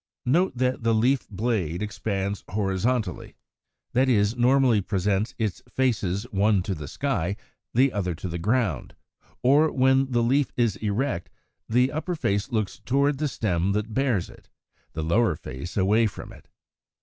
124. 0.23 0.41
Note 0.41 0.57
that 0.73 0.83
the 0.83 0.95
leaf 0.95 1.29
blade 1.29 1.83
expands 1.83 2.43
horizontally, 2.49 3.35
that 3.93 4.09
is, 4.09 4.35
normally 4.35 4.81
presents 4.81 5.35
its 5.37 5.61
faces 5.69 6.23
one 6.31 6.63
to 6.63 6.73
the 6.73 6.87
sky, 6.87 7.37
the 7.75 7.93
other 7.93 8.15
to 8.15 8.27
the 8.27 8.39
ground, 8.39 8.95
or 9.43 9.71
when 9.71 10.09
the 10.11 10.23
leaf 10.23 10.51
is 10.57 10.75
erect 10.77 11.29
the 11.69 11.91
upper 11.91 12.15
face 12.15 12.51
looks 12.51 12.79
toward 12.83 13.19
the 13.19 13.27
stem 13.27 13.73
that 13.73 13.93
bears 13.93 14.27
it, 14.27 14.49
the 14.93 15.03
lower 15.03 15.35
face 15.35 15.77
away 15.77 16.07
from 16.07 16.33
it. 16.33 16.47